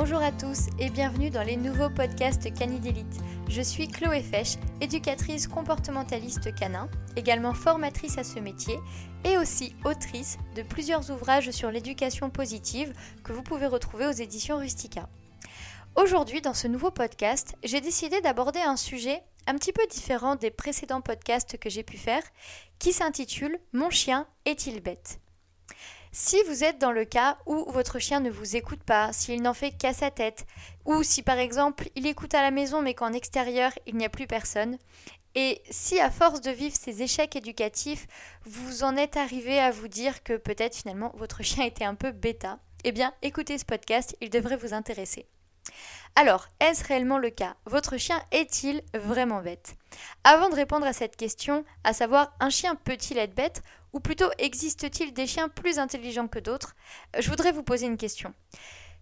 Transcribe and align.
Bonjour 0.00 0.22
à 0.22 0.30
tous 0.30 0.68
et 0.78 0.90
bienvenue 0.90 1.28
dans 1.28 1.42
les 1.42 1.56
nouveaux 1.56 1.90
podcasts 1.90 2.54
Canidélite. 2.54 3.18
Je 3.48 3.60
suis 3.60 3.88
Chloé 3.88 4.22
Fesch, 4.22 4.54
éducatrice 4.80 5.48
comportementaliste 5.48 6.54
canin, 6.54 6.88
également 7.16 7.52
formatrice 7.52 8.16
à 8.16 8.22
ce 8.22 8.38
métier 8.38 8.78
et 9.24 9.36
aussi 9.38 9.74
autrice 9.84 10.38
de 10.54 10.62
plusieurs 10.62 11.10
ouvrages 11.10 11.50
sur 11.50 11.72
l'éducation 11.72 12.30
positive 12.30 12.92
que 13.24 13.32
vous 13.32 13.42
pouvez 13.42 13.66
retrouver 13.66 14.06
aux 14.06 14.12
éditions 14.12 14.58
Rustica. 14.58 15.08
Aujourd'hui, 15.96 16.42
dans 16.42 16.54
ce 16.54 16.68
nouveau 16.68 16.92
podcast, 16.92 17.56
j'ai 17.64 17.80
décidé 17.80 18.20
d'aborder 18.20 18.60
un 18.60 18.76
sujet 18.76 19.20
un 19.48 19.56
petit 19.56 19.72
peu 19.72 19.84
différent 19.90 20.36
des 20.36 20.52
précédents 20.52 21.00
podcasts 21.00 21.58
que 21.58 21.70
j'ai 21.70 21.82
pu 21.82 21.96
faire, 21.96 22.22
qui 22.78 22.92
s'intitule 22.92 23.58
Mon 23.72 23.90
chien 23.90 24.28
est-il 24.44 24.80
bête? 24.80 25.18
Si 26.12 26.42
vous 26.44 26.64
êtes 26.64 26.78
dans 26.78 26.92
le 26.92 27.04
cas 27.04 27.38
où 27.46 27.70
votre 27.70 27.98
chien 27.98 28.20
ne 28.20 28.30
vous 28.30 28.56
écoute 28.56 28.82
pas, 28.82 29.12
s'il 29.12 29.42
n'en 29.42 29.54
fait 29.54 29.72
qu'à 29.72 29.92
sa 29.92 30.10
tête, 30.10 30.46
ou 30.84 31.02
si 31.02 31.22
par 31.22 31.38
exemple 31.38 31.88
il 31.96 32.06
écoute 32.06 32.34
à 32.34 32.42
la 32.42 32.50
maison 32.50 32.82
mais 32.82 32.94
qu'en 32.94 33.12
extérieur 33.12 33.72
il 33.86 33.96
n'y 33.96 34.04
a 34.04 34.08
plus 34.08 34.26
personne, 34.26 34.78
et 35.34 35.62
si 35.70 36.00
à 36.00 36.10
force 36.10 36.40
de 36.40 36.50
vivre 36.50 36.74
ces 36.78 37.02
échecs 37.02 37.36
éducatifs, 37.36 38.06
vous 38.44 38.82
en 38.82 38.96
êtes 38.96 39.16
arrivé 39.16 39.58
à 39.58 39.70
vous 39.70 39.88
dire 39.88 40.22
que 40.22 40.36
peut-être 40.36 40.76
finalement 40.76 41.12
votre 41.16 41.42
chien 41.42 41.64
était 41.64 41.84
un 41.84 41.94
peu 41.94 42.10
bêta, 42.10 42.58
eh 42.84 42.92
bien 42.92 43.12
écoutez 43.22 43.58
ce 43.58 43.64
podcast, 43.64 44.16
il 44.20 44.30
devrait 44.30 44.56
vous 44.56 44.74
intéresser. 44.74 45.26
Alors, 46.16 46.48
est-ce 46.60 46.84
réellement 46.84 47.18
le 47.18 47.30
cas? 47.30 47.54
Votre 47.64 47.96
chien 47.96 48.20
est-il 48.32 48.82
vraiment 48.94 49.40
bête? 49.40 49.76
Avant 50.24 50.48
de 50.48 50.54
répondre 50.54 50.86
à 50.86 50.92
cette 50.92 51.16
question, 51.16 51.64
à 51.84 51.92
savoir 51.92 52.34
un 52.40 52.50
chien 52.50 52.74
peut-il 52.74 53.18
être 53.18 53.34
bête? 53.34 53.62
Ou 53.92 54.00
plutôt 54.00 54.30
existe-t-il 54.38 55.12
des 55.12 55.26
chiens 55.26 55.48
plus 55.48 55.78
intelligents 55.78 56.28
que 56.28 56.38
d'autres? 56.38 56.74
Je 57.18 57.30
voudrais 57.30 57.52
vous 57.52 57.62
poser 57.62 57.86
une 57.86 57.96
question. 57.96 58.34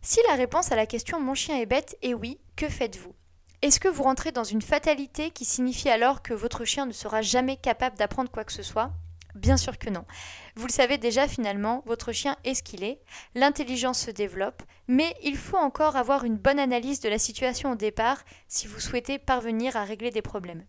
Si 0.03 0.21
la 0.29 0.35
réponse 0.35 0.71
à 0.73 0.77
la 0.77 0.87
question 0.87 1.21
mon 1.21 1.35
chien 1.35 1.57
est 1.59 1.67
bête 1.67 1.97
est 2.03 2.15
oui, 2.15 2.39
que 2.55 2.69
faites-vous? 2.69 3.15
Est-ce 3.63 3.81
que 3.81 3.89
vous 3.89 4.03
rentrez 4.03 4.31
dans 4.31 4.45
une 4.45 4.63
fatalité 4.63 5.31
qui 5.31 5.45
signifie 5.45 5.89
alors 5.89 6.23
que 6.23 6.35
votre 6.35 6.65
chien 6.65 6.87
ne 6.87 6.93
sera 6.93 7.23
jamais 7.23 7.57
capable 7.57 7.97
d'apprendre 7.97 8.31
quoi 8.31 8.45
que 8.45 8.53
ce 8.53 8.63
soit? 8.63 8.93
Bien 9.37 9.59
sûr 9.59 9.79
que 9.79 9.91
non. 9.91 10.07
Vous 10.55 10.67
le 10.67 10.73
savez 10.73 10.97
déjà 10.97 11.29
finalement, 11.29 11.83
votre 11.85 12.11
chien 12.11 12.37
est 12.45 12.55
ce 12.55 12.63
qu'il 12.63 12.83
est, 12.83 13.03
l'intelligence 13.35 14.01
se 14.01 14.11
développe, 14.11 14.63
mais 14.89 15.15
il 15.23 15.37
faut 15.37 15.59
encore 15.59 15.97
avoir 15.97 16.25
une 16.25 16.39
bonne 16.39 16.59
analyse 16.59 17.01
de 17.01 17.11
la 17.11 17.19
situation 17.19 17.73
au 17.73 17.75
départ 17.75 18.25
si 18.49 18.67
vous 18.67 18.81
souhaitez 18.81 19.19
parvenir 19.19 19.77
à 19.77 19.85
régler 19.85 20.11
des 20.11 20.23
problèmes. 20.23 20.65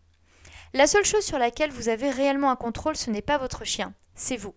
La 0.74 0.86
seule 0.86 1.06
chose 1.06 1.24
sur 1.24 1.40
laquelle 1.40 1.72
vous 1.72 1.88
avez 1.88 2.12
réellement 2.12 2.52
un 2.52 2.58
contrôle, 2.58 2.98
ce 2.98 3.10
n'est 3.10 3.22
pas 3.22 3.38
votre 3.38 3.64
chien, 3.64 3.94
c'est 4.16 4.36
vous. 4.36 4.54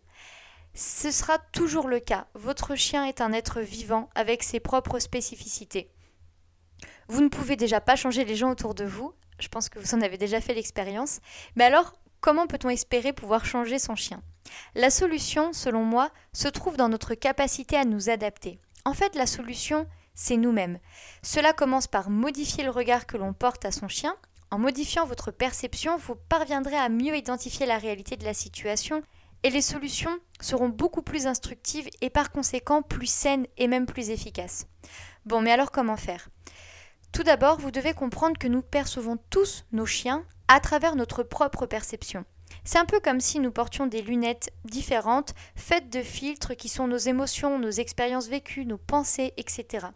Ce 0.75 1.12
sera 1.12 1.38
toujours 1.38 1.86
le 1.86 2.00
cas. 2.00 2.27
Votre 2.34 2.75
chien 2.75 3.05
est 3.05 3.20
un 3.20 3.33
être 3.33 3.61
vivant 3.61 4.11
avec 4.16 4.42
ses 4.42 4.58
propres 4.58 4.98
spécificités. 4.98 5.92
Vous 7.06 7.22
ne 7.22 7.28
pouvez 7.28 7.55
déjà 7.55 7.81
pas 7.81 7.94
changer 7.94 8.25
les 8.25 8.34
gens 8.34 8.50
autour 8.50 8.75
de 8.75 8.84
vous, 8.84 9.14
je 9.38 9.47
pense 9.47 9.69
que 9.69 9.78
vous 9.78 9.94
en 9.94 10.00
avez 10.00 10.19
déjà 10.19 10.41
fait 10.41 10.55
l'expérience, 10.55 11.20
mais 11.55 11.64
alors 11.64 11.94
comment 12.20 12.46
peut-on 12.46 12.70
espérer 12.70 13.12
pouvoir 13.12 13.44
changer 13.44 13.78
son 13.78 13.96
chien? 13.96 14.22
La 14.74 14.90
solution, 14.90 15.52
selon 15.52 15.84
moi, 15.84 16.10
se 16.32 16.48
trouve 16.48 16.76
dans 16.76 16.88
notre 16.88 17.14
capacité 17.14 17.76
à 17.76 17.84
nous 17.84 18.10
adapter. 18.10 18.58
En 18.84 18.94
fait, 18.94 19.14
la 19.14 19.26
solution, 19.26 19.86
c'est 20.14 20.36
nous-mêmes. 20.36 20.78
Cela 21.22 21.52
commence 21.52 21.86
par 21.86 22.10
modifier 22.10 22.64
le 22.64 22.70
regard 22.70 23.06
que 23.06 23.16
l'on 23.16 23.32
porte 23.32 23.64
à 23.64 23.72
son 23.72 23.88
chien. 23.88 24.14
En 24.50 24.58
modifiant 24.58 25.06
votre 25.06 25.30
perception, 25.30 25.96
vous 25.96 26.16
parviendrez 26.28 26.76
à 26.76 26.88
mieux 26.88 27.16
identifier 27.16 27.66
la 27.66 27.78
réalité 27.78 28.16
de 28.16 28.24
la 28.24 28.34
situation 28.34 29.02
et 29.42 29.50
les 29.50 29.62
solutions 29.62 30.18
seront 30.41 30.68
beaucoup 30.68 31.02
plus 31.02 31.26
instructives 31.26 31.88
et 32.00 32.10
par 32.10 32.30
conséquent 32.30 32.82
plus 32.82 33.10
saines 33.10 33.46
et 33.56 33.68
même 33.68 33.86
plus 33.86 34.10
efficaces. 34.10 34.66
Bon, 35.24 35.41
mais 35.41 35.52
alors 35.52 35.70
comment 35.70 35.96
faire? 35.96 36.28
Tout 37.12 37.22
d'abord, 37.22 37.58
vous 37.58 37.70
devez 37.70 37.92
comprendre 37.92 38.38
que 38.38 38.48
nous 38.48 38.62
percevons 38.62 39.18
tous 39.30 39.64
nos 39.72 39.86
chiens 39.86 40.24
à 40.52 40.58
travers 40.58 40.96
notre 40.96 41.22
propre 41.22 41.64
perception. 41.64 42.25
C'est 42.64 42.78
un 42.78 42.84
peu 42.84 42.98
comme 42.98 43.20
si 43.20 43.38
nous 43.38 43.52
portions 43.52 43.86
des 43.86 44.02
lunettes 44.02 44.52
différentes, 44.64 45.32
faites 45.54 45.91
de 45.91 46.02
filtres 46.02 46.56
qui 46.56 46.69
sont 46.69 46.88
nos 46.88 46.97
émotions, 46.97 47.60
nos 47.60 47.70
expériences 47.70 48.26
vécues, 48.26 48.66
nos 48.66 48.76
pensées, 48.76 49.32
etc. 49.36 49.86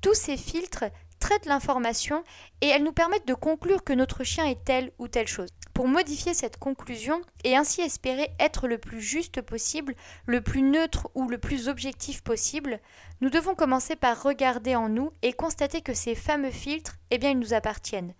Tous 0.00 0.14
ces 0.14 0.36
filtres 0.36 0.84
traitent 1.20 1.46
l'information 1.46 2.24
et 2.60 2.66
elles 2.66 2.82
nous 2.82 2.92
permettent 2.92 3.28
de 3.28 3.34
conclure 3.34 3.84
que 3.84 3.92
notre 3.92 4.24
chien 4.24 4.46
est 4.46 4.64
telle 4.64 4.90
ou 4.98 5.06
telle 5.06 5.28
chose. 5.28 5.50
Pour 5.74 5.86
modifier 5.86 6.34
cette 6.34 6.58
conclusion 6.58 7.22
et 7.44 7.56
ainsi 7.56 7.80
espérer 7.80 8.30
être 8.40 8.66
le 8.66 8.78
plus 8.78 9.00
juste 9.00 9.40
possible, 9.40 9.94
le 10.26 10.40
plus 10.40 10.62
neutre 10.62 11.08
ou 11.14 11.28
le 11.28 11.38
plus 11.38 11.68
objectif 11.68 12.22
possible, 12.22 12.80
nous 13.20 13.30
devons 13.30 13.54
commencer 13.54 13.96
par 13.96 14.22
regarder 14.22 14.74
en 14.74 14.88
nous 14.88 15.12
et 15.22 15.32
constater 15.32 15.80
que 15.80 15.94
ces 15.94 16.14
fameux 16.14 16.50
filtres, 16.50 16.96
eh 17.10 17.18
bien, 17.18 17.30
ils 17.30 17.38
nous 17.38 17.54
appartiennent. 17.54 18.14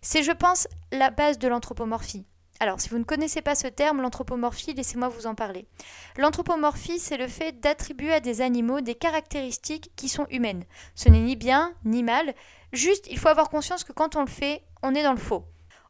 C'est, 0.00 0.22
je 0.22 0.32
pense, 0.32 0.66
la 0.92 1.10
base 1.10 1.38
de 1.38 1.48
l'anthropomorphie. 1.48 2.26
Alors, 2.60 2.80
si 2.80 2.88
vous 2.88 2.98
ne 2.98 3.04
connaissez 3.04 3.42
pas 3.42 3.56
ce 3.56 3.66
terme, 3.66 4.00
l'anthropomorphie, 4.00 4.74
laissez-moi 4.74 5.08
vous 5.08 5.26
en 5.26 5.34
parler. 5.34 5.66
L'anthropomorphie, 6.16 7.00
c'est 7.00 7.16
le 7.16 7.26
fait 7.26 7.58
d'attribuer 7.60 8.12
à 8.12 8.20
des 8.20 8.40
animaux 8.40 8.80
des 8.80 8.94
caractéristiques 8.94 9.90
qui 9.96 10.08
sont 10.08 10.26
humaines. 10.30 10.64
Ce 10.94 11.08
n'est 11.08 11.20
ni 11.20 11.36
bien 11.36 11.74
ni 11.84 12.02
mal, 12.02 12.32
juste 12.72 13.06
il 13.10 13.18
faut 13.18 13.28
avoir 13.28 13.50
conscience 13.50 13.82
que 13.82 13.92
quand 13.92 14.14
on 14.16 14.20
le 14.20 14.28
fait, 14.28 14.62
on 14.82 14.94
est 14.94 15.02
dans 15.02 15.12
le 15.12 15.18
faux. 15.18 15.44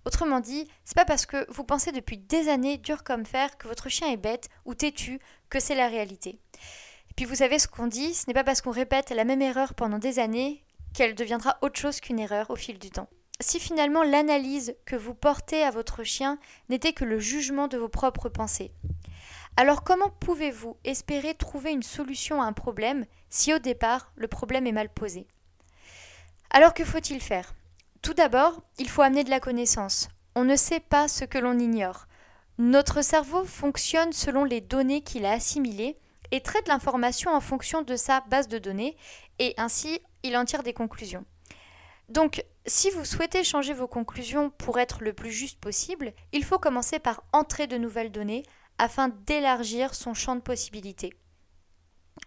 Autrement 0.07 0.41
dit, 0.41 0.69
c'est 0.85 0.97
pas 0.97 1.05
parce 1.05 1.27
que 1.27 1.47
vous 1.51 1.65
pensez 1.65 1.93
depuis 1.93 2.19
des 2.19 2.49
années 2.49 2.79
dur 2.79 3.05
comme 3.05 3.25
fer 3.25 3.57
que 3.57 3.69
votre 3.69 3.89
chien 3.89 4.11
est 4.11 4.19
bête 4.19 4.49
ou 4.65 4.75
têtu 4.75 5.19
que 5.49 5.61
c'est 5.61 5.75
la 5.75 5.89
réalité. 5.89 6.41
Et 7.11 7.15
puis 7.17 7.25
vous 7.25 7.37
savez 7.37 7.59
ce 7.59 7.69
qu'on 7.69 7.87
dit, 7.87 8.15
ce 8.15 8.27
n'est 8.27 8.35
pas 8.35 8.45
parce 8.45 8.61
qu'on 8.61 8.71
répète 8.71 9.11
la 9.11 9.25
même 9.25 9.43
erreur 9.43 9.75
pendant 9.75 9.99
des 9.99 10.19
années 10.19 10.63
qu'elle 10.95 11.15
deviendra 11.15 11.59
autre 11.63 11.79
chose 11.79 12.01
qu'une 12.01 12.19
erreur 12.19 12.51
au 12.51 12.57
fil 12.57 12.79
du 12.79 12.91
temps 12.91 13.09
si 13.41 13.59
finalement 13.59 14.03
l'analyse 14.03 14.77
que 14.85 14.97
vous 14.97 15.15
portez 15.15 15.63
à 15.63 15.71
votre 15.71 16.05
chien 16.05 16.39
n'était 16.69 16.93
que 16.93 17.05
le 17.05 17.19
jugement 17.19 17.69
de 17.69 17.79
vos 17.79 17.89
propres 17.89 18.29
pensées 18.29 18.73
Alors 19.57 19.83
comment 19.83 20.11
pouvez-vous 20.21 20.77
espérer 20.85 21.35
trouver 21.35 21.73
une 21.73 21.83
solution 21.83 22.41
à 22.41 22.47
un 22.47 22.53
problème 22.53 23.07
si 23.31 23.53
au 23.53 23.59
départ 23.59 24.13
le 24.17 24.29
problème 24.29 24.67
est 24.67 24.73
mal 24.73 24.89
posé? 24.89 25.27
Alors 26.51 26.75
que 26.75 26.85
faut-il 26.85 27.21
faire? 27.21 27.55
Tout 28.03 28.15
d'abord, 28.15 28.63
il 28.79 28.89
faut 28.89 29.03
amener 29.03 29.25
de 29.25 29.31
la 29.31 29.41
connaissance. 29.41 30.09
On 30.37 30.45
ne 30.45 30.57
sait 30.57 30.81
pas 30.81 31.09
ce 31.09 31.25
que 31.25 31.39
l'on 31.39 31.59
ignore. 31.59 32.07
Notre 32.59 33.03
cerveau 33.03 33.45
fonctionne 33.45 34.13
selon 34.13 34.45
les 34.45 34.61
données 34.61 35.01
qu'il 35.01 35.25
a 35.25 35.33
assimilées 35.33 35.99
et 36.31 36.41
traite 36.41 36.69
l'information 36.69 37.33
en 37.33 37.41
fonction 37.41 37.83
de 37.83 37.97
sa 37.97 38.21
base 38.29 38.47
de 38.47 38.59
données 38.59 38.97
et 39.39 39.55
ainsi 39.57 40.01
il 40.23 40.37
en 40.37 40.45
tire 40.45 40.63
des 40.63 40.73
conclusions. 40.73 41.25
Donc, 42.09 42.45
si 42.67 42.91
vous 42.91 43.05
souhaitez 43.05 43.45
changer 43.45 43.75
vos 43.75 43.87
conclusions 43.87 44.51
pour 44.51 44.79
être 44.79 45.03
le 45.03 45.13
plus 45.13 45.31
juste 45.31 45.61
possible, 45.61 46.13
il 46.33 46.45
faut 46.45 46.59
commencer 46.59 46.99
par 46.99 47.25
entrer 47.33 47.67
de 47.67 47.77
nouvelles 47.77 48.13
données 48.13 48.43
afin 48.79 49.09
d'élargir 49.27 49.95
son 49.95 50.15
champ 50.15 50.35
de 50.35 50.41
possibilités. 50.41 51.13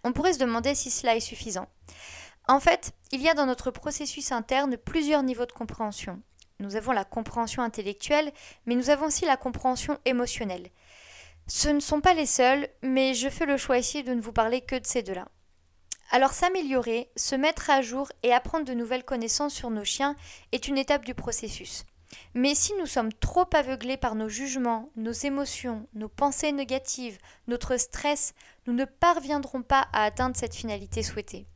On 0.04 0.12
pourrait 0.12 0.34
se 0.34 0.38
demander 0.38 0.74
si 0.74 0.90
cela 0.90 1.16
est 1.16 1.20
suffisant. 1.20 1.68
En 2.46 2.60
fait, 2.60 2.92
il 3.12 3.20
y 3.20 3.28
a 3.28 3.34
dans 3.34 3.46
notre 3.46 3.70
processus 3.70 4.32
interne 4.32 4.76
plusieurs 4.76 5.22
niveaux 5.22 5.46
de 5.46 5.52
compréhension. 5.52 6.22
Nous 6.60 6.76
avons 6.76 6.92
la 6.92 7.04
compréhension 7.04 7.62
intellectuelle, 7.62 8.32
mais 8.66 8.74
nous 8.74 8.90
avons 8.90 9.06
aussi 9.06 9.26
la 9.26 9.36
compréhension 9.36 9.98
émotionnelle. 10.04 10.70
Ce 11.46 11.68
ne 11.68 11.80
sont 11.80 12.00
pas 12.00 12.14
les 12.14 12.26
seuls, 12.26 12.68
mais 12.82 13.14
je 13.14 13.28
fais 13.28 13.46
le 13.46 13.56
choix 13.56 13.78
ici 13.78 14.02
de 14.02 14.12
ne 14.12 14.20
vous 14.20 14.32
parler 14.32 14.60
que 14.60 14.76
de 14.76 14.86
ces 14.86 15.02
deux-là. 15.02 15.28
Alors 16.10 16.32
s'améliorer, 16.32 17.10
se 17.16 17.34
mettre 17.34 17.68
à 17.68 17.82
jour 17.82 18.10
et 18.22 18.32
apprendre 18.32 18.64
de 18.64 18.72
nouvelles 18.72 19.04
connaissances 19.04 19.54
sur 19.54 19.70
nos 19.70 19.84
chiens 19.84 20.16
est 20.52 20.68
une 20.68 20.78
étape 20.78 21.04
du 21.04 21.14
processus. 21.14 21.84
Mais 22.34 22.54
si 22.54 22.72
nous 22.78 22.86
sommes 22.86 23.12
trop 23.12 23.44
aveuglés 23.52 23.98
par 23.98 24.14
nos 24.14 24.28
jugements, 24.28 24.90
nos 24.96 25.12
émotions, 25.12 25.86
nos 25.92 26.08
pensées 26.08 26.52
négatives, 26.52 27.18
notre 27.46 27.76
stress, 27.76 28.34
nous 28.66 28.72
ne 28.72 28.86
parviendrons 28.86 29.62
pas 29.62 29.88
à 29.92 30.04
atteindre 30.04 30.36
cette 30.36 30.54
finalité 30.54 31.02
souhaitée. 31.02 31.46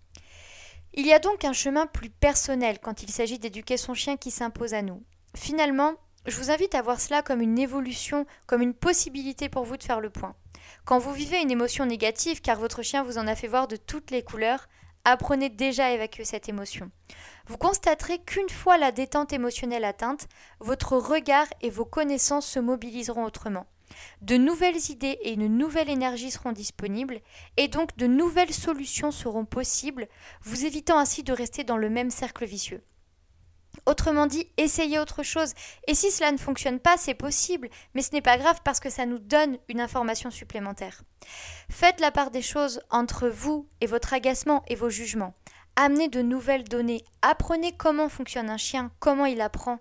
Il 0.93 1.07
y 1.07 1.15
a 1.15 1.19
donc 1.19 1.47
un 1.47 1.55
chemin 1.55 1.87
plus 1.87 2.11
personnel 2.11 2.79
quand 2.79 3.03
il 3.03 3.11
s'agit 3.11 3.39
d'éduquer 3.39 3.79
son 3.79 3.95
chien 3.95 4.19
qui 4.19 4.31
s'impose 4.31 4.75
à 4.75 4.83
nous. 4.83 5.03
Finalement, 5.35 5.95
je 6.27 6.37
vous 6.37 6.51
invite 6.51 6.75
à 6.75 6.83
voir 6.83 7.01
cela 7.01 7.23
comme 7.23 7.41
une 7.41 7.59
évolution, 7.59 8.27
comme 8.47 8.61
une 8.61 8.75
possibilité 8.75 9.49
pour 9.49 9.65
vous 9.65 9.79
de 9.79 9.83
faire 9.83 10.01
le 10.01 10.11
point. 10.11 10.37
Quand 10.85 10.99
vous 10.99 11.13
vivez 11.13 11.41
une 11.41 11.51
émotion 11.51 11.87
négative, 11.87 12.41
car 12.41 12.59
votre 12.59 12.83
chien 12.83 13.03
vous 13.03 13.19
en 13.19 13.27
a 13.27 13.35
fait 13.35 13.49
voir 13.49 13.69
de 13.69 13.77
toutes 13.77 14.11
les 14.11 14.23
couleurs, 14.23 14.69
apprenez 15.05 15.49
déjà 15.49 15.87
à 15.87 15.91
évacuer 15.91 16.25
cette 16.25 16.49
émotion. 16.49 16.91
Vous 17.47 17.59
constaterez 17.59 18.19
qu'une 18.21 18.49
fois 18.49 18.79
la 18.79 18.93
détente 18.93 19.33
émotionnelle 19.33 19.85
atteinte, 19.85 20.29
votre 20.61 20.97
regard 20.97 21.47
et 21.61 21.71
vos 21.71 21.85
connaissances 21.85 22.47
se 22.47 22.61
mobiliseront 22.61 23.25
autrement. 23.25 23.67
De 24.23 24.37
nouvelles 24.37 24.91
idées 24.91 25.19
et 25.23 25.33
une 25.33 25.59
nouvelle 25.59 25.91
énergie 25.91 26.31
seront 26.31 26.53
disponibles, 26.53 27.21
et 27.57 27.69
donc 27.69 27.97
de 27.97 28.07
nouvelles 28.07 28.55
solutions 28.55 29.11
seront 29.11 29.45
possibles, 29.45 30.09
vous 30.43 30.65
évitant 30.65 30.99
ainsi 30.99 31.23
de 31.23 31.33
rester 31.33 31.65
dans 31.65 31.77
le 31.77 31.91
même 31.91 32.11
cercle 32.11 32.47
vicieux. 32.47 32.83
Autrement 33.87 34.27
dit, 34.27 34.49
essayez 34.57 34.99
autre 34.99 35.23
chose. 35.23 35.53
Et 35.89 35.95
si 35.95 36.11
cela 36.11 36.31
ne 36.31 36.39
fonctionne 36.39 36.79
pas, 36.79 36.97
c'est 36.97 37.15
possible, 37.15 37.69
mais 37.95 38.03
ce 38.03 38.13
n'est 38.13 38.23
pas 38.23 38.39
grave 38.39 38.61
parce 38.65 38.81
que 38.81 38.91
ça 38.91 39.07
nous 39.07 39.19
donne 39.19 39.59
une 39.69 39.81
information 39.81 40.31
supplémentaire. 40.31 41.03
Faites 41.69 42.01
la 42.01 42.13
part 42.13 42.31
des 42.31 42.43
choses 42.43 42.81
entre 42.91 43.29
vous 43.29 43.67
et 43.81 43.87
votre 43.87 44.15
agacement 44.15 44.63
et 44.69 44.77
vos 44.77 44.91
jugements. 44.91 45.35
amenez 45.75 46.09
de 46.09 46.21
nouvelles 46.21 46.65
données, 46.65 47.03
apprenez 47.23 47.73
comment 47.73 48.11
fonctionne 48.11 48.51
un 48.51 48.59
chien, 48.59 48.91
comment 49.01 49.25
il 49.25 49.41
apprend. 49.41 49.79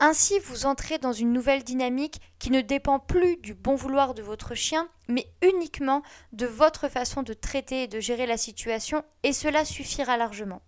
Ainsi, 0.00 0.38
vous 0.40 0.66
entrez 0.66 0.98
dans 0.98 1.12
une 1.12 1.32
nouvelle 1.32 1.64
dynamique 1.64 2.20
qui 2.38 2.50
ne 2.50 2.60
dépend 2.60 2.98
plus 2.98 3.36
du 3.36 3.54
bon 3.54 3.74
vouloir 3.74 4.14
de 4.14 4.22
votre 4.22 4.54
chien, 4.54 4.88
mais 5.08 5.26
uniquement 5.42 6.02
de 6.32 6.46
votre 6.46 6.88
façon 6.88 7.22
de 7.22 7.32
traiter 7.32 7.84
et 7.84 7.88
de 7.88 8.00
gérer 8.00 8.26
la 8.26 8.36
situation, 8.36 9.04
et 9.22 9.32
cela 9.32 9.64
suffira 9.64 10.16
largement. 10.16 10.62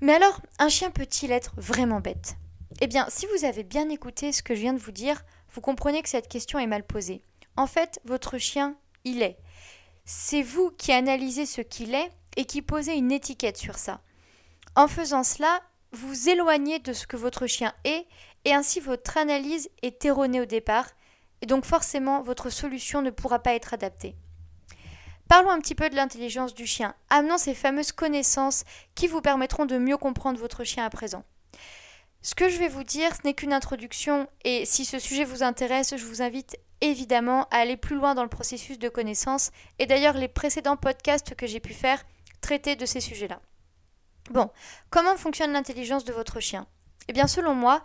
Mais 0.00 0.14
alors, 0.14 0.40
un 0.58 0.68
chien 0.68 0.90
peut-il 0.90 1.32
être 1.32 1.54
vraiment 1.56 2.00
bête? 2.00 2.36
Eh 2.80 2.86
bien, 2.86 3.06
si 3.08 3.26
vous 3.34 3.44
avez 3.44 3.64
bien 3.64 3.88
écouté 3.88 4.32
ce 4.32 4.42
que 4.42 4.54
je 4.54 4.60
viens 4.60 4.74
de 4.74 4.78
vous 4.78 4.92
dire, 4.92 5.22
vous 5.52 5.60
comprenez 5.60 6.02
que 6.02 6.08
cette 6.08 6.28
question 6.28 6.58
est 6.58 6.66
mal 6.66 6.84
posée. 6.84 7.22
En 7.56 7.66
fait, 7.66 8.00
votre 8.04 8.36
chien, 8.36 8.76
il 9.04 9.22
est. 9.22 9.38
C'est 10.04 10.42
vous 10.42 10.70
qui 10.70 10.92
analysez 10.92 11.46
ce 11.46 11.62
qu'il 11.62 11.94
est 11.94 12.10
et 12.36 12.44
qui 12.44 12.60
posez 12.60 12.94
une 12.94 13.12
étiquette 13.12 13.56
sur 13.56 13.78
ça. 13.78 14.00
En 14.74 14.88
faisant 14.88 15.24
cela, 15.24 15.62
vous 15.92 16.28
éloignez 16.28 16.78
de 16.78 16.92
ce 16.92 17.06
que 17.06 17.16
votre 17.16 17.46
chien 17.46 17.72
est 17.84 18.06
et 18.44 18.52
ainsi 18.52 18.80
votre 18.80 19.16
analyse 19.16 19.70
est 19.82 20.04
erronée 20.04 20.42
au 20.42 20.44
départ 20.44 20.86
et 21.40 21.46
donc 21.46 21.64
forcément 21.64 22.22
votre 22.22 22.50
solution 22.50 23.00
ne 23.00 23.10
pourra 23.10 23.38
pas 23.38 23.54
être 23.54 23.72
adaptée. 23.72 24.16
Parlons 25.28 25.50
un 25.50 25.60
petit 25.60 25.74
peu 25.74 25.90
de 25.90 25.96
l'intelligence 25.96 26.54
du 26.54 26.66
chien, 26.66 26.94
amenant 27.10 27.36
ces 27.36 27.54
fameuses 27.54 27.90
connaissances 27.90 28.64
qui 28.94 29.08
vous 29.08 29.20
permettront 29.20 29.66
de 29.66 29.76
mieux 29.76 29.96
comprendre 29.96 30.38
votre 30.38 30.62
chien 30.62 30.84
à 30.84 30.90
présent. 30.90 31.24
Ce 32.22 32.34
que 32.34 32.48
je 32.48 32.58
vais 32.58 32.68
vous 32.68 32.84
dire, 32.84 33.14
ce 33.14 33.20
n'est 33.24 33.34
qu'une 33.34 33.52
introduction 33.52 34.28
et 34.44 34.64
si 34.64 34.84
ce 34.84 34.98
sujet 34.98 35.24
vous 35.24 35.42
intéresse, 35.42 35.96
je 35.96 36.04
vous 36.04 36.22
invite 36.22 36.56
évidemment 36.80 37.44
à 37.50 37.58
aller 37.58 37.76
plus 37.76 37.96
loin 37.96 38.14
dans 38.14 38.22
le 38.22 38.28
processus 38.28 38.78
de 38.78 38.88
connaissance 38.88 39.50
et 39.78 39.86
d'ailleurs 39.86 40.16
les 40.16 40.28
précédents 40.28 40.76
podcasts 40.76 41.34
que 41.34 41.46
j'ai 41.46 41.60
pu 41.60 41.72
faire 41.72 42.04
traitaient 42.40 42.76
de 42.76 42.86
ces 42.86 43.00
sujets-là. 43.00 43.40
Bon, 44.30 44.50
comment 44.90 45.16
fonctionne 45.16 45.52
l'intelligence 45.52 46.04
de 46.04 46.12
votre 46.12 46.40
chien? 46.40 46.66
Eh 47.08 47.12
bien 47.12 47.26
selon 47.26 47.54
moi, 47.54 47.82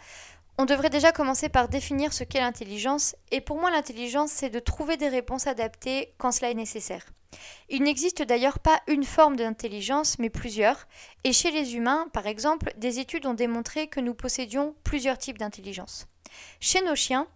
on 0.57 0.65
devrait 0.65 0.89
déjà 0.89 1.11
commencer 1.11 1.49
par 1.49 1.69
définir 1.69 2.13
ce 2.13 2.23
qu'est 2.23 2.41
l'intelligence 2.41 3.15
et 3.31 3.41
pour 3.41 3.59
moi 3.59 3.71
l'intelligence 3.71 4.31
c'est 4.31 4.49
de 4.49 4.59
trouver 4.59 4.97
des 4.97 5.09
réponses 5.09 5.47
adaptées 5.47 6.13
quand 6.17 6.31
cela 6.31 6.51
est 6.51 6.55
nécessaire. 6.55 7.05
Il 7.69 7.83
n'existe 7.83 8.22
d'ailleurs 8.22 8.60
pas 8.60 8.81
une 8.88 9.04
forme 9.04 9.36
d'intelligence, 9.36 10.19
mais 10.19 10.30
plusieurs, 10.30 10.88
et 11.24 11.33
chez 11.33 11.51
les 11.51 11.75
humains, 11.75 12.07
par 12.13 12.28
exemple, 12.28 12.74
des 12.78 13.00
études 13.00 13.25
ont 13.25 13.33
démontré 13.33 13.88
que 13.88 14.00
nous 14.00 14.13
possédions 14.13 14.75
plusieurs 14.83 15.18
types 15.18 15.38
d'intelligence. 15.38 16.07
Chez 16.60 16.81
nos 16.81 16.95
chiens, 16.95 17.28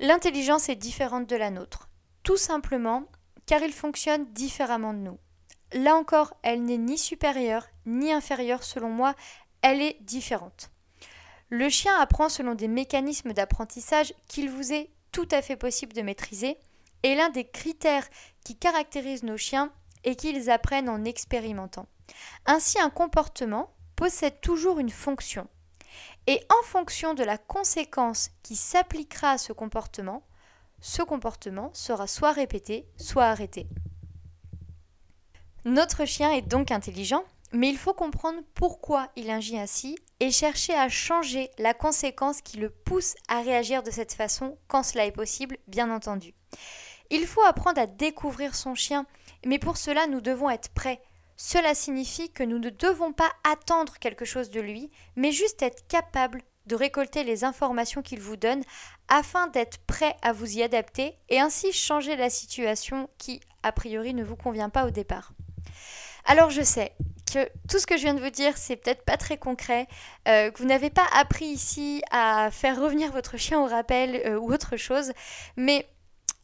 l'intelligence 0.00 0.68
est 0.68 0.76
différente 0.76 1.28
de 1.28 1.36
la 1.36 1.50
nôtre, 1.50 1.88
tout 2.22 2.36
simplement 2.36 3.04
car 3.46 3.62
ils 3.62 3.72
fonctionnent 3.72 4.26
différemment 4.32 4.94
de 4.94 5.00
nous. 5.00 5.18
Là 5.72 5.96
encore, 5.96 6.34
elle 6.42 6.62
n'est 6.62 6.78
ni 6.78 6.98
supérieure 6.98 7.66
ni 7.86 8.12
inférieure 8.12 8.62
selon 8.62 8.90
moi, 8.90 9.14
elle 9.62 9.80
est 9.80 9.98
différente. 10.02 10.70
Le 11.48 11.68
chien 11.68 11.94
apprend 11.98 12.28
selon 12.28 12.54
des 12.54 12.68
mécanismes 12.68 13.32
d'apprentissage 13.32 14.14
qu'il 14.28 14.50
vous 14.50 14.72
est 14.72 14.90
tout 15.10 15.28
à 15.30 15.42
fait 15.42 15.56
possible 15.56 15.92
de 15.92 16.02
maîtriser, 16.02 16.56
et 17.02 17.14
l'un 17.14 17.30
des 17.30 17.44
critères 17.44 18.08
qui 18.44 18.56
caractérisent 18.56 19.22
nos 19.22 19.36
chiens 19.36 19.72
est 20.04 20.16
qu'ils 20.16 20.50
apprennent 20.50 20.88
en 20.88 21.04
expérimentant. 21.04 21.86
Ainsi, 22.46 22.80
un 22.80 22.90
comportement 22.90 23.72
possède 23.96 24.40
toujours 24.40 24.78
une 24.78 24.90
fonction. 24.90 25.48
Et 26.26 26.40
en 26.48 26.64
fonction 26.64 27.14
de 27.14 27.24
la 27.24 27.38
conséquence 27.38 28.30
qui 28.42 28.56
s'appliquera 28.56 29.32
à 29.32 29.38
ce 29.38 29.52
comportement, 29.52 30.22
ce 30.80 31.02
comportement 31.02 31.70
sera 31.72 32.06
soit 32.06 32.32
répété, 32.32 32.86
soit 32.96 33.26
arrêté. 33.26 33.66
Notre 35.64 36.04
chien 36.04 36.32
est 36.32 36.42
donc 36.42 36.72
intelligent, 36.72 37.24
mais 37.52 37.68
il 37.68 37.78
faut 37.78 37.94
comprendre 37.94 38.40
pourquoi 38.54 39.10
il 39.14 39.30
agit 39.30 39.58
ainsi 39.58 39.96
et 40.18 40.30
chercher 40.30 40.74
à 40.74 40.88
changer 40.88 41.50
la 41.58 41.74
conséquence 41.74 42.40
qui 42.40 42.56
le 42.56 42.70
pousse 42.70 43.14
à 43.28 43.42
réagir 43.42 43.82
de 43.82 43.90
cette 43.90 44.14
façon 44.14 44.58
quand 44.68 44.82
cela 44.82 45.06
est 45.06 45.12
possible, 45.12 45.58
bien 45.68 45.90
entendu. 45.90 46.34
Il 47.14 47.26
faut 47.26 47.42
apprendre 47.42 47.78
à 47.78 47.86
découvrir 47.86 48.54
son 48.54 48.74
chien, 48.74 49.04
mais 49.44 49.58
pour 49.58 49.76
cela 49.76 50.06
nous 50.06 50.22
devons 50.22 50.48
être 50.48 50.70
prêts. 50.70 51.02
Cela 51.36 51.74
signifie 51.74 52.32
que 52.32 52.42
nous 52.42 52.58
ne 52.58 52.70
devons 52.70 53.12
pas 53.12 53.30
attendre 53.44 53.98
quelque 53.98 54.24
chose 54.24 54.48
de 54.48 54.62
lui, 54.62 54.90
mais 55.14 55.30
juste 55.30 55.60
être 55.60 55.86
capable 55.88 56.40
de 56.64 56.74
récolter 56.74 57.22
les 57.22 57.44
informations 57.44 58.00
qu'il 58.00 58.18
vous 58.18 58.36
donne 58.36 58.62
afin 59.08 59.46
d'être 59.48 59.76
prêt 59.86 60.16
à 60.22 60.32
vous 60.32 60.56
y 60.56 60.62
adapter 60.62 61.14
et 61.28 61.38
ainsi 61.38 61.70
changer 61.72 62.16
la 62.16 62.30
situation 62.30 63.10
qui, 63.18 63.40
a 63.62 63.72
priori, 63.72 64.14
ne 64.14 64.24
vous 64.24 64.36
convient 64.36 64.70
pas 64.70 64.86
au 64.86 64.90
départ. 64.90 65.34
Alors 66.24 66.48
je 66.48 66.62
sais 66.62 66.94
que 67.30 67.46
tout 67.68 67.78
ce 67.78 67.86
que 67.86 67.98
je 67.98 68.04
viens 68.04 68.14
de 68.14 68.22
vous 68.22 68.30
dire, 68.30 68.56
c'est 68.56 68.76
peut-être 68.76 69.04
pas 69.04 69.18
très 69.18 69.36
concret, 69.36 69.86
euh, 70.28 70.50
que 70.50 70.58
vous 70.58 70.68
n'avez 70.68 70.88
pas 70.88 71.06
appris 71.14 71.46
ici 71.46 72.00
à 72.10 72.50
faire 72.50 72.80
revenir 72.80 73.12
votre 73.12 73.36
chien 73.36 73.60
au 73.60 73.66
rappel 73.66 74.22
euh, 74.24 74.38
ou 74.38 74.50
autre 74.50 74.78
chose, 74.78 75.12
mais 75.56 75.86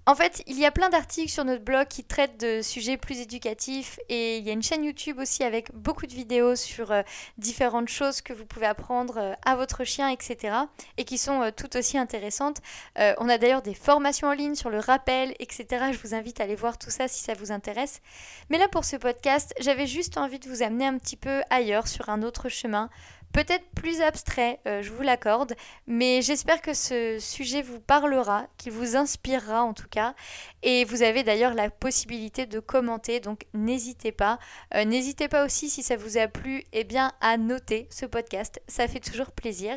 en 0.09 0.15
fait, 0.15 0.43
il 0.47 0.59
y 0.59 0.65
a 0.65 0.71
plein 0.71 0.89
d'articles 0.89 1.31
sur 1.31 1.45
notre 1.45 1.63
blog 1.63 1.87
qui 1.87 2.03
traitent 2.03 2.41
de 2.41 2.63
sujets 2.63 2.97
plus 2.97 3.21
éducatifs 3.21 4.01
et 4.09 4.39
il 4.39 4.45
y 4.47 4.49
a 4.49 4.55
une 4.55 4.63
chaîne 4.63 4.83
YouTube 4.83 5.19
aussi 5.19 5.45
avec 5.45 5.71
beaucoup 5.75 6.07
de 6.07 6.15
vidéos 6.15 6.57
sur 6.57 6.93
euh, 6.93 7.03
différentes 7.37 7.91
choses 7.91 8.23
que 8.23 8.33
vous 8.33 8.47
pouvez 8.47 8.65
apprendre 8.65 9.19
euh, 9.19 9.35
à 9.45 9.55
votre 9.55 9.85
chien, 9.85 10.09
etc. 10.09 10.57
et 10.97 11.05
qui 11.05 11.19
sont 11.19 11.43
euh, 11.43 11.51
tout 11.55 11.77
aussi 11.77 11.99
intéressantes. 11.99 12.63
on 12.97 13.29
a 13.29 13.37
d'ailleurs 13.37 13.61
des 13.61 13.75
formations 13.75 14.29
en 14.29 14.33
ligne 14.33 14.55
sur 14.55 14.71
le 14.71 14.79
rappel, 14.79 15.35
etc. 15.41 15.93
Je 15.93 15.99
vous 15.99 16.15
invite 16.15 16.41
à 16.41 16.45
aller 16.45 16.57
voir 16.57 16.79
tout 16.79 16.89
ça 16.89 17.07
si 17.07 17.23
ça 17.23 17.35
vous 17.35 17.53
intéresse. 17.53 18.01
Mais 18.49 18.57
là, 18.57 18.67
pour 18.67 18.87
ce 18.87 18.97
podcast, 18.97 19.53
j'avais 19.61 19.87
juste 19.87 20.17
envie 20.17 20.39
de 20.39 20.49
vous 20.49 20.63
amener 20.63 20.87
un 20.87 20.97
petit 20.97 21.17
peu 21.17 21.43
ailleurs 21.51 21.87
sur 21.87 22.09
un 22.09 22.23
autre 22.23 22.49
chemin 22.49 22.89
peut-être 23.33 23.65
plus 23.75 24.01
abstrait, 24.01 24.61
euh, 24.67 24.83
je 24.83 24.91
vous 24.91 25.03
l'accorde, 25.03 25.55
mais 25.87 26.23
j'espère 26.23 26.61
que 26.61 26.75
ce 26.75 27.19
sujet 27.21 27.63
vous 27.63 27.81
parlera, 27.81 28.47
qu'il 28.57 28.73
vous 28.73 28.97
inspirera 28.97 29.63
en 29.63 29.75
tout 29.75 29.89
cas. 29.89 30.15
Et 30.63 30.85
vous 30.85 31.03
avez 31.03 31.23
d'ailleurs 31.23 31.55
la 31.55 31.71
possibilité 31.71 32.47
de 32.47 32.61
commenter, 32.61 33.21
donc 33.21 33.47
n'hésitez 33.55 34.13
pas. 34.13 34.39
Euh, 34.75 34.85
n'hésitez 34.85 35.29
pas 35.29 35.45
aussi 35.45 35.71
si 35.71 35.83
ça 35.83 35.97
vous 35.97 36.19
a 36.19 36.29
plu, 36.29 36.65
eh 36.73 36.85
bien 36.85 37.13
à 37.21 37.37
noter 37.37 37.87
ce 37.91 38.07
podcast, 38.07 38.61
ça 38.69 38.89
fait 38.89 39.01
toujours 39.01 39.33
plaisir. 39.33 39.77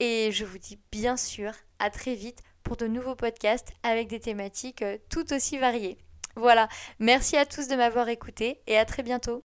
Et 0.00 0.30
je 0.32 0.44
vous 0.44 0.58
dis 0.58 0.78
bien 0.92 1.16
sûr 1.16 1.52
à 1.78 1.90
très 1.90 2.14
vite 2.14 2.42
pour 2.62 2.76
de 2.76 2.86
nouveaux 2.86 3.14
podcasts 3.14 3.72
avec 3.82 4.08
des 4.08 4.20
thématiques 4.20 4.82
euh, 4.82 4.98
tout 5.08 5.32
aussi 5.32 5.58
variées. 5.58 5.98
Voilà, 6.36 6.68
merci 7.00 7.36
à 7.36 7.46
tous 7.46 7.66
de 7.66 7.74
m'avoir 7.74 8.08
écouté 8.08 8.60
et 8.66 8.78
à 8.78 8.84
très 8.84 9.02
bientôt. 9.02 9.42